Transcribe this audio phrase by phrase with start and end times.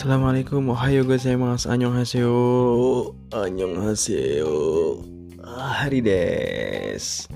[0.00, 2.32] Assalamualaikum, ohayo gozaimasu, annyeonghaseyo,
[3.36, 4.56] annyeonghaseyo,
[5.44, 7.28] ah, hari des.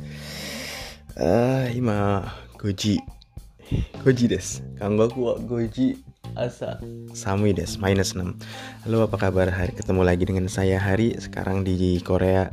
[1.13, 2.25] Ah, ima
[2.57, 3.05] goji,
[4.01, 4.65] goji des.
[4.81, 6.01] Kanggoku wa goji
[6.41, 6.81] asa.
[7.13, 8.33] Samui des, minus 6.
[8.89, 9.53] Halo, apa kabar?
[9.53, 9.77] Hari?
[9.77, 12.49] Ketemu lagi dengan saya Hari, sekarang di Korea.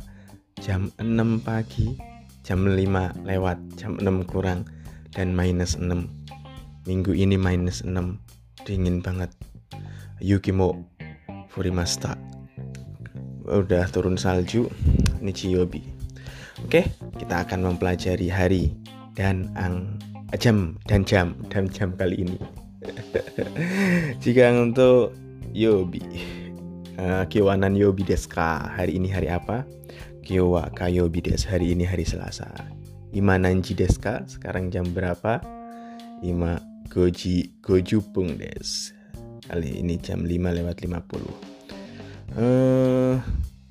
[0.60, 1.96] Jam 6 pagi,
[2.44, 4.68] jam 5 lewat, jam 6 kurang,
[5.16, 6.04] dan minus 6.
[6.84, 8.20] Minggu ini minus 6,
[8.68, 9.32] dingin banget
[10.22, 10.86] Yukimo
[11.50, 12.14] Furimasta
[13.42, 14.70] udah turun salju
[15.18, 15.82] Nichiyobi
[16.62, 16.86] oke
[17.18, 18.70] kita akan mempelajari hari
[19.18, 19.98] dan ang
[20.40, 22.38] jam dan jam dan jam kali ini.
[24.22, 25.12] Jika untuk
[25.52, 26.00] Yobi
[26.96, 29.68] uh, Kiwanan Yobi Deska hari ini hari apa?
[30.22, 32.48] Kyowa Kayobi Des hari ini hari Selasa.
[33.12, 35.42] Ima Nanji Deska sekarang jam berapa?
[36.24, 38.94] Ima Goji Gojupung Des
[39.52, 41.52] kali ini jam 5 lewat 50
[42.40, 43.20] eh,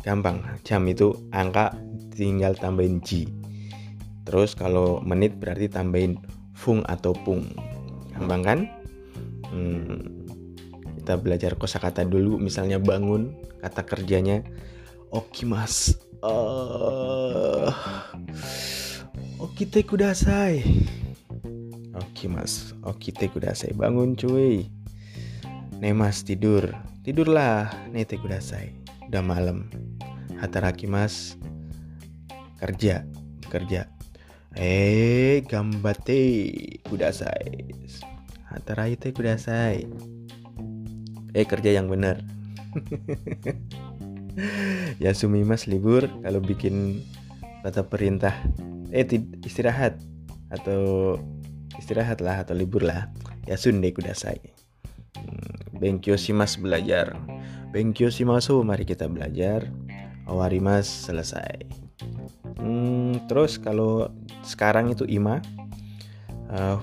[0.05, 0.37] gampang.
[0.61, 1.73] Jam itu angka
[2.13, 3.25] tinggal tambahin G.
[4.29, 6.21] Terus kalau menit berarti tambahin
[6.53, 7.41] fung atau pung.
[8.13, 8.59] Gampang kan?
[9.49, 10.21] Hmm,
[11.01, 13.33] kita belajar kosakata dulu misalnya bangun
[13.65, 14.45] kata kerjanya
[15.09, 17.67] okimas uh,
[19.41, 20.61] okite kudasai
[21.97, 24.69] okimas okite kudasai bangun cuy
[25.81, 28.69] Nemas tidur, tidurlah nete kudasai.
[29.09, 29.65] Udah malam.
[30.37, 31.41] Hataraki mas
[32.61, 33.01] kerja,
[33.49, 33.89] kerja.
[34.53, 36.21] Eh, gambate
[36.85, 37.73] kudasai.
[38.45, 39.89] Hataraite kudasai.
[41.33, 42.21] Eh, kerja yang benar.
[45.01, 47.01] ya sumi mas libur kalau bikin
[47.65, 48.37] kata perintah.
[48.93, 49.01] Eh,
[49.41, 49.97] istirahat
[50.53, 51.17] atau
[51.81, 53.09] istirahat lah atau libur lah.
[53.49, 54.60] Ya sunde kudasai.
[55.81, 57.17] Benkyo simas belajar.
[57.73, 59.65] Benkyo simasu, mari kita belajar.
[60.29, 61.65] Awarimas selesai.
[62.61, 64.13] Hmm, terus kalau
[64.45, 65.41] sekarang itu ima.
[66.53, 66.77] Uh,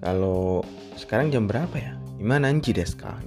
[0.00, 0.64] kalau
[0.96, 1.92] sekarang jam berapa ya?
[2.16, 3.20] Ima nanji deska.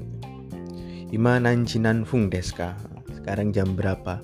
[1.13, 2.73] Ima nanji nanfung deska.
[3.13, 4.17] Sekarang jam berapa?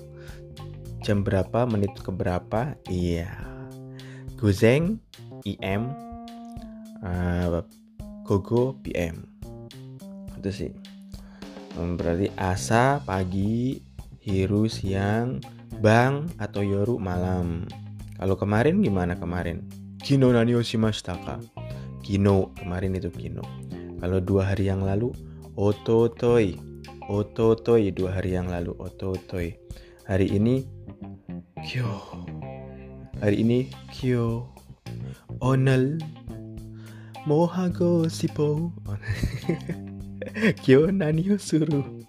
[1.06, 1.62] Jam berapa?
[1.70, 2.74] Menit ke berapa?
[2.90, 3.30] Iya.
[4.34, 4.98] Guzeng
[5.46, 5.94] IM
[7.06, 7.62] uh,
[8.26, 9.35] Gogo PM
[10.46, 10.72] itu sih.
[11.74, 13.82] Berarti asa pagi
[14.22, 15.42] hiru siang
[15.82, 17.66] bang atau yoru malam.
[18.14, 19.66] Kalau kemarin gimana kemarin?
[19.98, 21.42] Kino nani oshimashita ka?
[22.06, 23.42] Kino kemarin itu kino.
[23.98, 25.10] Kalau dua hari yang lalu?
[25.58, 26.54] Ototoi.
[27.10, 28.70] Ototoi dua hari yang lalu.
[28.78, 29.58] Ototoi.
[30.06, 30.62] Hari ini?
[31.66, 31.90] Kyo.
[33.18, 33.66] Hari ini?
[33.90, 34.46] Kyo.
[35.42, 35.98] Onel.
[37.26, 38.70] Mohago sipo
[40.62, 42.04] Kyo nani yo suru?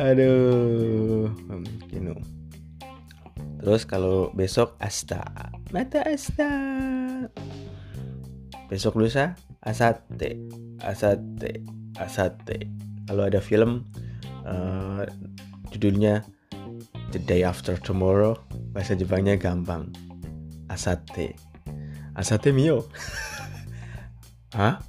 [0.00, 1.28] Aduh
[1.90, 2.16] Kino.
[3.60, 5.20] Terus kalau besok asta.
[5.74, 6.48] Mata asta.
[8.72, 10.40] Besok lusa Asate.
[10.80, 11.66] Asate
[12.00, 12.58] Asate.
[13.04, 13.84] Kalau ada film
[14.48, 15.04] uh,
[15.74, 16.24] Judulnya
[17.12, 18.36] The Day After Tomorrow
[18.72, 19.92] Bahasa Jepangnya gampang.
[20.72, 21.36] Asate.
[22.16, 22.88] Asate mio.
[24.56, 24.80] Hah?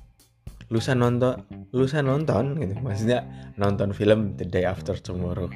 [0.69, 1.41] Lusa nonton
[1.74, 2.78] lusa nonton gitu.
[2.81, 3.25] Maksudnya
[3.57, 5.50] nonton film The Day After Tomorrow.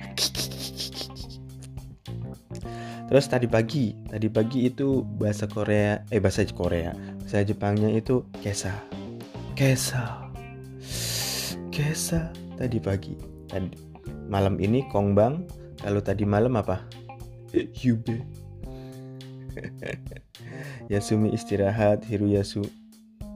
[3.07, 8.74] Terus tadi pagi tadi pagi itu bahasa Korea eh bahasa Korea bahasa Jepangnya itu kesa.
[9.53, 10.29] Kesa.
[11.69, 13.13] Kesa tadi pagi.
[13.45, 13.69] Tadi
[14.25, 15.45] malam ini kongbang
[15.78, 16.81] kalau tadi malam apa?
[17.85, 18.22] Yube.
[20.94, 22.66] Yasumi istirahat Hiruyasu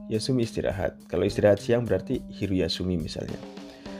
[0.08, 0.96] Yasumi istirahat.
[1.04, 3.36] Kalau istirahat siang berarti Hiru Yasumi misalnya.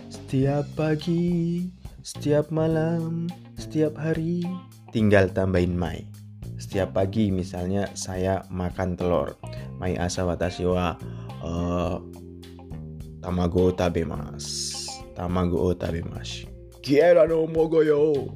[0.08, 1.69] Setiap pagi,
[2.00, 3.28] setiap malam,
[3.60, 4.41] setiap hari,
[4.88, 6.08] tinggal tambahin mai.
[6.58, 9.36] Setiap pagi misalnya saya makan telur.
[9.76, 10.96] Mai asa watashi wa
[11.44, 12.00] uh,
[13.20, 14.90] tamago tabemasu.
[15.12, 16.49] Tamago o tabemasu.
[16.82, 18.32] Kieran o mogoyo.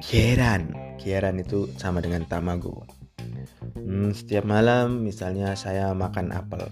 [0.00, 0.70] Kieran.
[1.02, 2.86] Kieran itu sama dengan tamago.
[3.94, 6.66] Hmm, setiap malam misalnya saya makan apel.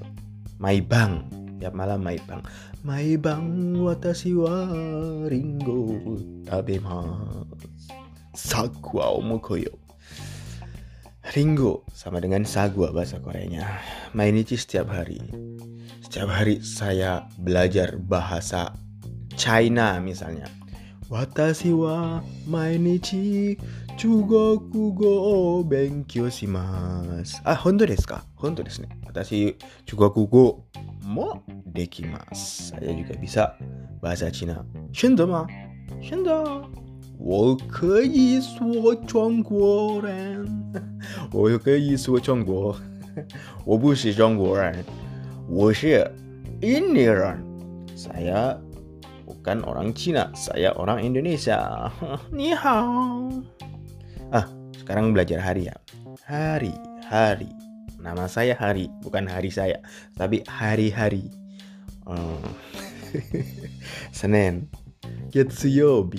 [0.58, 1.22] Maibang.
[1.62, 2.42] Tiap malam maibang.
[2.82, 4.66] Maibang watashi wa
[5.30, 6.02] ringo
[6.42, 7.46] tabemasu.
[8.34, 9.70] Sagwa omokoyo.
[11.30, 13.70] Ringo sama dengan sagwa bahasa Koreanya.
[14.18, 15.22] Mainichi setiap hari.
[16.02, 18.74] Setiap hari saya belajar bahasa
[19.38, 20.50] China misalnya.
[21.06, 22.18] Watashi wa
[22.50, 23.54] mainichi
[23.96, 24.58] 中国
[24.94, 27.40] 語を勉強します。
[27.44, 28.24] あ、本当ですか？
[28.34, 28.88] 本当ですね。
[29.06, 29.56] 私、
[29.86, 30.64] 中国語
[31.04, 32.74] もできます。
[32.76, 33.56] あ、じゃゆかびさ、
[34.00, 34.64] わざちな。
[34.92, 35.46] しんどま、
[36.00, 36.64] しんど。
[37.18, 40.72] 我可以说中国人。
[41.32, 42.74] 我可以说中国。
[43.64, 44.84] 我不是中国人。
[45.48, 46.10] 我是
[46.60, 47.38] 印尼人。
[47.94, 48.58] さや、
[49.26, 51.92] bukan orang Cina, saya orang Indonesia.
[52.32, 53.30] Ni hao.
[54.32, 55.76] Ah, sekarang belajar hari ya.
[56.24, 56.72] Hari,
[57.04, 57.52] hari.
[58.00, 59.78] Nama saya Hari, bukan hari saya,
[60.16, 61.28] tapi hari-hari.
[62.02, 62.42] Hmm.
[64.10, 64.66] Senin,
[65.30, 66.18] Getsuyobi,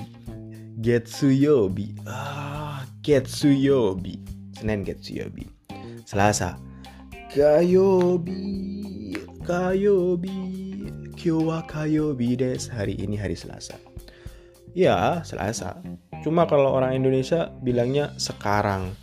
[0.80, 4.16] Getsuyobi, ah, Getsuyobi,
[4.56, 5.44] Senin Getsuyobi.
[6.08, 6.56] Selasa,
[7.36, 10.40] Kayobi, Kayobi,
[11.20, 12.72] Kyowa Kayobi des.
[12.72, 13.76] Hari ini hari Selasa.
[14.74, 15.78] Ya, Selasa.
[16.26, 18.98] Cuma kalau orang Indonesia bilangnya sekarang.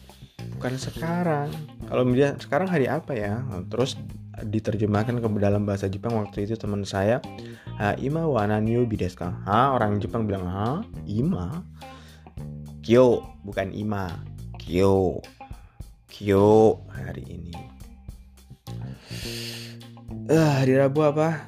[0.59, 1.55] Bukan sekarang.
[1.87, 3.47] Kalau dia sekarang hari apa ya?
[3.71, 3.95] Terus
[4.45, 7.21] diterjemahkan ke dalam bahasa Jepang waktu itu teman saya
[7.77, 11.61] ha ima wa nanyo bidesu ha orang Jepang bilang ha ima
[12.81, 14.25] kyo bukan ima
[14.57, 15.21] kyo
[16.09, 17.55] kyo hari ini
[20.33, 21.45] uh, hari Rabu apa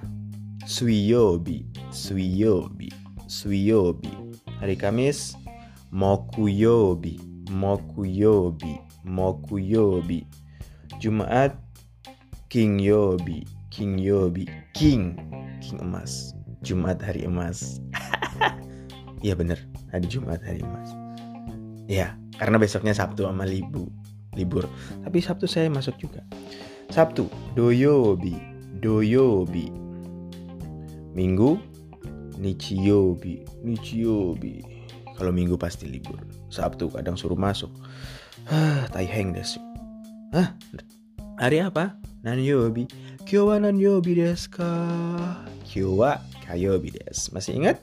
[0.68, 3.01] suiyobi suiyobi
[3.32, 4.12] suiyobi
[4.60, 5.40] hari Kamis
[5.88, 7.16] mokuyobi
[7.48, 8.76] mokuyobi
[9.08, 10.28] mokuyobi
[11.00, 11.56] Jumat
[12.52, 14.44] King Yobi, King Yobi,
[14.76, 15.16] King,
[15.64, 16.36] King emas.
[16.60, 17.80] Jumat hari emas.
[19.24, 19.56] Iya bener,
[19.88, 20.92] hari Jumat hari emas.
[21.88, 23.88] Ya, karena besoknya Sabtu sama libu,
[24.36, 24.68] libur.
[25.00, 26.20] Tapi Sabtu saya masuk juga.
[26.92, 28.36] Sabtu, Doyobi,
[28.84, 29.72] Doyobi.
[31.16, 31.56] Minggu,
[32.38, 34.64] Nichiyobi, Nichiyobi.
[35.16, 36.18] Kalau minggu pasti libur.
[36.48, 37.70] Sabtu kadang suruh masuk.
[38.48, 39.60] Hah, taiheng desu.
[40.32, 40.56] Hah,
[41.36, 41.94] hari apa?
[42.24, 42.88] Nanyobi.
[43.28, 44.70] Kyo wa nanyobi desu ka?
[45.68, 46.18] Kyo wa
[46.48, 47.30] kayobi desu.
[47.36, 47.78] Masih ingat?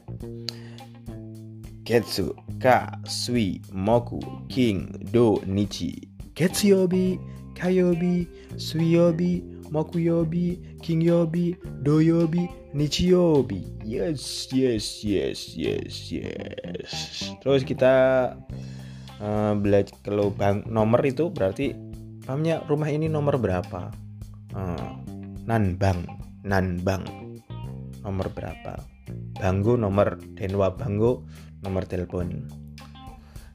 [1.88, 6.06] Ketsu, ka, sui, moku, king, do, nichi.
[6.38, 7.18] Ketsuyobi,
[7.58, 8.30] kayobi,
[8.62, 9.42] suiyobi,
[9.74, 13.66] mokuyobi, kingyobi, doyobi, nichiyobi.
[13.82, 16.92] Yes, yes, yes, yes, yes.
[17.42, 17.94] Terus kita
[19.22, 21.74] uh, belajar kalau bang nomor itu berarti
[22.26, 23.90] pahamnya rumah ini nomor berapa?
[24.54, 24.90] Uh,
[25.50, 26.06] nanbang,
[26.46, 27.06] nanbang
[28.06, 28.78] nomor berapa?
[29.40, 31.26] Banggo nomor Denwa Banggo
[31.66, 32.46] nomor telepon.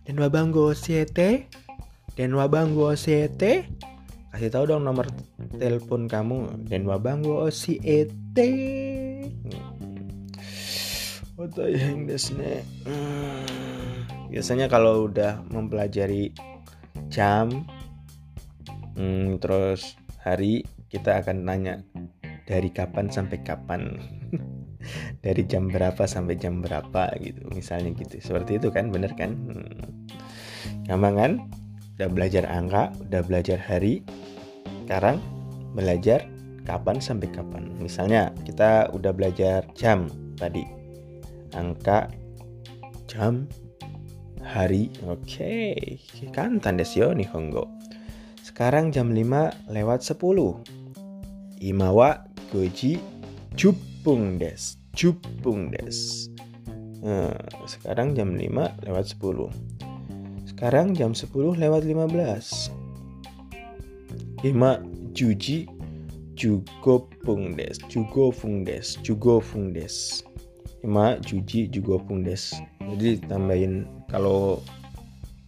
[0.04, 1.48] Denwa Banggo CT,
[2.18, 3.42] Denwa Banggo CT.
[4.34, 5.06] Kasih tahu dong nomor
[5.54, 8.38] telepon kamu Denwa Banggo CT.
[11.34, 12.62] Otayeng desne.
[12.86, 13.42] Hmm,
[14.30, 16.30] biasanya kalau udah mempelajari
[17.10, 17.66] jam
[18.94, 21.82] hmm, terus hari kita akan nanya
[22.46, 23.82] dari kapan sampai kapan?
[25.24, 27.48] Dari jam berapa sampai jam berapa gitu.
[27.56, 28.20] Misalnya gitu.
[28.20, 29.32] Seperti itu kan bener kan?
[29.32, 29.80] Hmm.
[30.84, 31.32] gampang kan?
[31.96, 34.04] Udah belajar angka udah belajar hari
[34.84, 35.16] sekarang
[35.72, 36.28] belajar
[36.64, 37.70] kapan sampai kapan?
[37.78, 40.64] Misalnya kita udah belajar jam tadi.
[41.54, 42.10] Angka
[43.06, 43.46] jam
[44.44, 45.24] hari oke.
[45.24, 45.96] Okay.
[46.34, 47.64] kan tanda sio nihongo
[48.44, 50.20] sekarang jam 5 lewat 10
[51.64, 53.00] Imawa goji
[53.56, 56.28] cupung des cupung des.
[57.00, 57.34] Nah,
[57.66, 59.74] sekarang jam 5 lewat 10
[60.54, 62.70] sekarang jam 10 lewat 15
[64.44, 64.78] Ima
[65.16, 65.66] juji
[66.34, 67.78] jugopung des.
[67.88, 68.98] Jugofung des.
[69.02, 70.22] Jugofung des.
[70.84, 72.52] Ima juji jugopung des.
[72.78, 74.60] Jadi tambahin kalau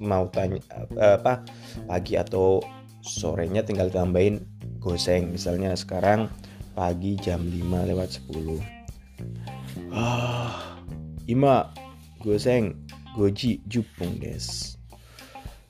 [0.00, 0.60] mau tanya
[0.96, 1.44] apa
[1.88, 2.64] pagi atau
[3.04, 4.40] sorenya tinggal tambahin
[4.80, 5.30] goseng.
[5.34, 6.32] Misalnya sekarang
[6.72, 8.60] pagi jam 5 lewat 10
[9.92, 10.80] ah
[11.28, 11.72] ima
[12.20, 12.76] goseng.
[13.16, 14.75] Goji jupung des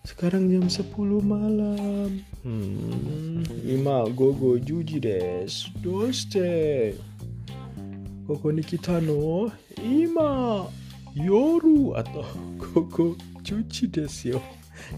[0.06, 0.86] sekarang jam 10
[1.18, 2.22] malam.
[2.46, 5.66] Hmm, ima gogo juji des.
[5.82, 6.94] Doste
[8.30, 9.50] koko ni kita no.
[9.82, 10.64] Ima
[11.18, 12.22] yoru atau
[12.62, 14.38] gogo cuci des yo.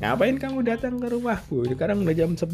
[0.05, 1.65] Ngapain kamu datang ke rumahku?
[1.65, 2.45] Sekarang udah jam 10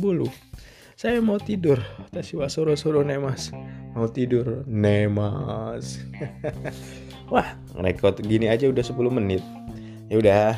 [0.94, 1.82] saya mau tidur.
[2.14, 3.50] Tashi wa soro soro nemas
[3.94, 6.02] mau tidur nemas
[7.34, 7.46] wah
[7.78, 9.42] rekod gini aja udah 10 menit.
[10.06, 10.54] Ya udah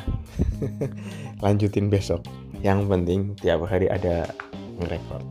[1.43, 2.25] lanjutin besok.
[2.65, 4.29] Yang penting tiap hari ada
[4.81, 5.25] ngerekord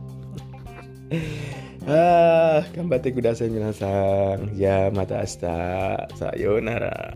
[1.87, 5.95] ah kambate kudasai minasan ya mata asta.
[6.19, 7.15] Sayonara